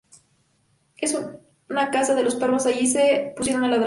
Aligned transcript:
En 0.97 1.37
una 1.69 1.91
casa 1.91 2.19
los 2.19 2.35
perros 2.35 2.63
de 2.63 2.73
allí 2.73 2.87
se 2.87 3.33
pusieron 3.37 3.63
a 3.65 3.67
ladrar. 3.67 3.79